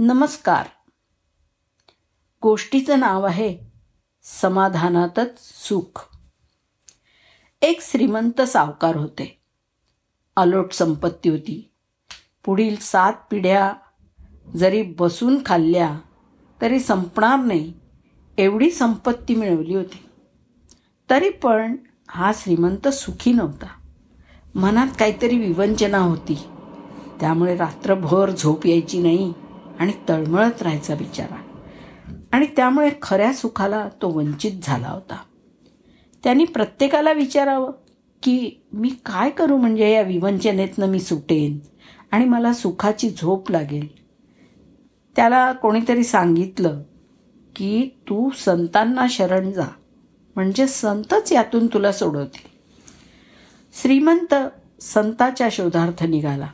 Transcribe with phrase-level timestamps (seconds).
[0.00, 0.66] नमस्कार.
[2.42, 3.58] गोष्टीचं नाव आहे
[4.22, 6.08] समाधानातच सुख.
[7.62, 9.42] एक श्रीमंत सावकार होते.
[10.36, 11.70] अलोट संपत्ती होती.
[12.44, 13.72] पुढील सात पिढ्या
[14.56, 15.98] जरी बसून खाल्ल्या
[16.62, 17.74] तरी संपणार नाही
[18.38, 20.08] एवढी संपत्ती मिळवली होती.
[21.10, 21.76] तरी पण
[22.08, 23.66] हा श्रीमंत सुखी नव्हता.
[24.54, 26.34] मनात काहीतरी विवंचना होती.
[27.20, 29.32] त्यामुळे रात्रभर झोप यायची नाही.
[29.78, 31.36] आणि तळमळत राहायचा बिचारा.
[32.32, 35.16] आणि त्यामुळे खऱ्या सुखाला तो वंचित झाला होता.
[36.24, 37.70] त्यांनी प्रत्येकाला विचारावं
[38.22, 41.58] की मी काय करू म्हणजे या विवंचनेतनं मी सुटेन
[42.10, 44.02] आणि मला सुखाची झोप लागेल?
[45.16, 46.82] त्याला कोणीतरी सांगितलं
[47.56, 49.66] की तू संतांना शरण जा.
[50.36, 52.48] म्हणजे संतच यातून तुला सोडवतील.
[53.82, 54.34] श्रीमंत
[54.80, 56.46] संताच्या शोधार्थ निघाला.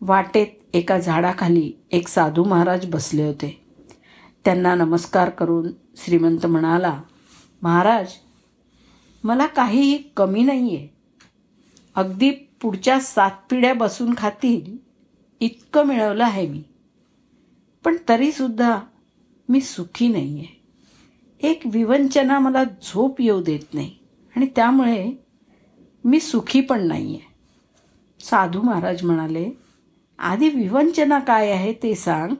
[0.00, 3.50] वाटेत एका झाडाखाली एक साधू महाराज बसले होते.
[4.44, 7.00] त्यांना नमस्कार करून श्रीमंत म्हणाला
[7.62, 8.12] महाराज
[9.24, 10.88] मला काहीही कमी नाही आहे
[11.94, 14.76] अगदी पुढच्या सात पिढ्या बसून खातील
[15.40, 16.62] इतकं मिळवलं आहे मी.
[17.84, 18.78] पण तरीसुद्धा
[19.48, 23.94] मी सुखी नाही आहे एक विवंचना मला झोप येऊ देत नाही
[24.36, 25.10] आणि त्यामुळे
[26.04, 29.50] मी सुखी पण नाही आहे साधू महाराज म्हणाले
[30.18, 32.34] आधी विवंचना काय आहे ते सांग.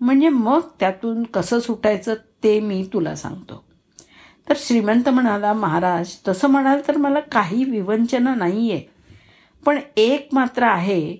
[0.00, 3.62] म्हणजे मग त्यातून कसं सुटायचं ते मी तुला सांगतो.
[4.48, 8.82] तर श्रीमंत म्हणाला महाराज तसं म्हणाल तर मला काही विवंचना नाही आहे
[9.64, 11.16] पण एक मात्र आहे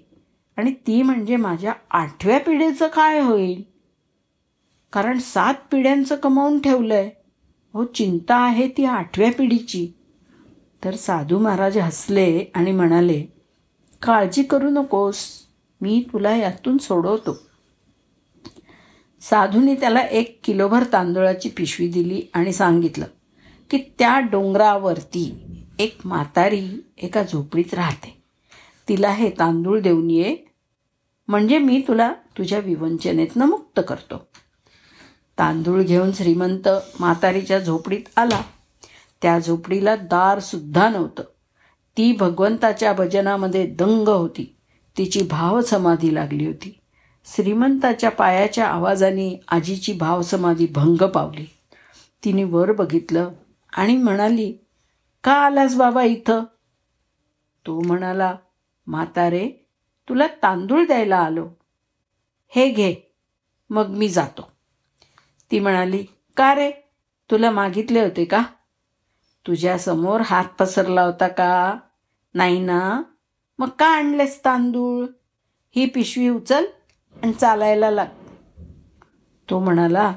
[0.56, 3.62] आणि ती म्हणजे माझ्या आठव्या पिढीचं काय होईल?
[4.92, 7.10] कारण सात पिढ्यांचं कमावून ठेवलं आहे
[7.74, 9.86] हो चिंता आहे ती आठव्या पिढीची.
[10.84, 13.22] तर साधू महाराज हसले आणि म्हणाले
[14.02, 15.24] काळजी करू नकोस.
[15.80, 17.38] मी तुला यातून सोडवतो.
[19.20, 23.04] साधूने त्याला एक किलोभर तांदूळाची पिशवी दिली आणि सांगितलं
[23.70, 25.34] की त्या डोंगरावरती
[25.78, 28.22] एक म्हातारी एका झोपडीत राहते.
[28.88, 30.36] तिला हे तांदूळ देऊन ये.
[31.28, 34.28] म्हणजे मी तुला तुझ्या विवंचनेतनं मुक्त करतो.
[35.38, 36.68] तांदूळ घेऊन श्रीमंत
[37.00, 38.42] म्हातारीच्या झोपडीत आला.
[39.22, 41.22] त्या झोपडीला दारसुद्धा नव्हतं.
[41.96, 44.55] ती भगवंताच्या भजनामध्ये दंग होती.
[44.98, 46.80] तिची भावसमाधी लागली होती.
[47.26, 51.46] श्रीमंताच्या पायाच्या आवाजाने आजीची भावसमाधी भंग पावली.
[52.24, 53.30] तिने वर बघितलं
[53.76, 54.58] आणि म्हणाली
[55.24, 56.44] का आलास बाबा इथं?
[57.66, 58.36] तो म्हणाला
[58.86, 59.68] म्हातारे
[60.08, 61.48] तुला तांदूळ द्यायला आलो.
[62.48, 62.94] हे घे
[63.70, 64.52] मग मी जातो.
[65.50, 66.04] ती म्हणाली
[66.36, 66.70] का रे?
[67.30, 68.42] तुला मागितले होते का?
[69.46, 71.76] तुझ्यासमोर हात पसरला होता का?
[72.34, 73.02] नाही ना?
[73.58, 75.06] मग का आणलेस तांदूळ?
[75.76, 76.64] ही पिशवी उचल
[77.22, 78.06] आणि चालायला लाग.
[79.50, 80.16] तो म्हणाला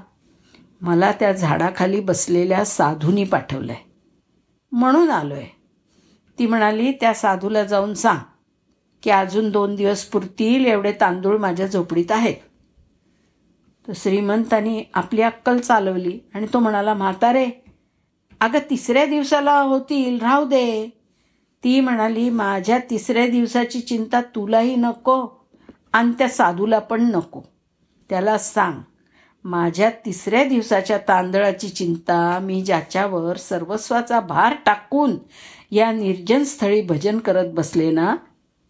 [0.81, 3.75] मला त्या झाडाखाली बसलेल्या साधूनी पाठवलंय.
[4.71, 5.45] म्हणून आलोय.
[6.39, 8.17] ती म्हणाली त्या साधूला जाऊन सांग
[9.03, 12.35] की अजून दोन दिवस पुरतील एवढे तांदूळ माझ्या झोपडीत आहेत.
[13.87, 17.49] तर श्रीमंतानी आपली अक्कल चालवली आणि तो म्हणाला म्हातारे
[18.39, 20.98] अगं तिसऱ्या दिवसाला होतील राहू दे.
[21.63, 25.25] ती म्हणाली माझ्या तिसऱ्या दिवसाची चिंता तुलाही नको
[25.93, 27.41] आणि त्या साधूला पण नको.
[28.09, 28.81] त्याला सांग
[29.43, 35.15] माझ्या तिसऱ्या दिवसाच्या तांदळाची चिंता मी ज्याच्यावर सर्वस्वाचा भार टाकून
[35.71, 38.15] या निर्जन स्थळी भजन करत बसले ना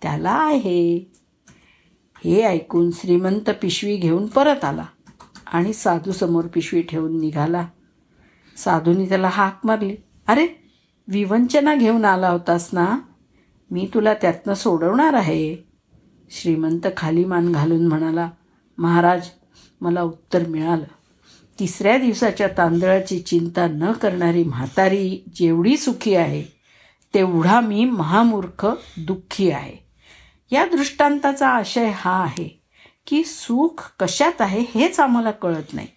[0.02, 1.12] त्याला आहे.
[2.26, 4.86] हे ऐकून श्रीमंत पिशवी घेऊन परत आला
[5.54, 7.66] आणि साधूसमोर पिशवी ठेवून निघाला.
[8.58, 9.96] साधूने त्याला हाक मारली
[10.28, 10.48] अरे
[11.12, 13.00] विवंचना घेऊन आला होतास ना?
[13.72, 15.56] मी तुला त्यातनं सोडवणार आहे.
[16.31, 18.30] श्रीमंत खाली मान घालून म्हणाला
[18.78, 19.28] महाराज
[19.81, 20.84] मला उत्तर मिळालं.
[21.59, 26.44] तिसऱ्या दिवसाच्या तांदळाची चिंता न करणारी म्हातारी जेवढी सुखी आहे
[27.14, 29.86] तेवढा मी महामूर्ख दुःखी आहे.
[30.52, 32.64] या दृष्टांताचा आशय हा आहे
[33.08, 35.88] की सुख कशात आहे हेच आम्हाला कळत नाही.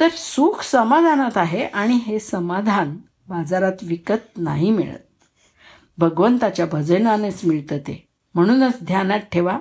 [0.00, 2.96] तर सुख समाधानात आहे आणि हे समाधान
[3.28, 5.24] बाजारात विकत नाही मिळत.
[5.98, 8.08] भगवंताच्या भजनानेच मिळतं ते.
[8.34, 9.58] म्हणूनच ध्यानात ठेवा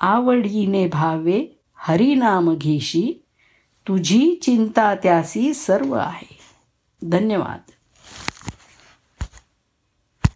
[0.00, 3.24] आवडीने भावे हरिनाम घेशी
[3.88, 6.38] तुझी चिंता त्यासी सर्व आहे.
[7.08, 7.70] धन्यवाद.